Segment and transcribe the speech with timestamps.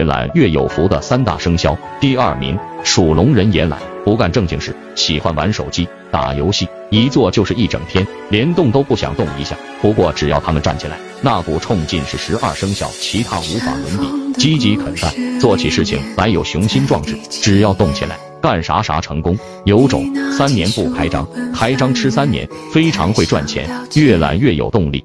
[0.00, 9.54] 越懒越有福的三大生肖第二名属龙人也懒不干正经事喜欢玩手机打游戏一坐就是一整天连动都不想动一下。
[9.82, 25.04] 不过只要他们站起来那股冲劲是十二生肖其他无法伦比积极肯干做起事情来有雄心壮志只要动起来干啥啥成功有种三年不开张开张吃三年非常会赚钱越懒越有动力。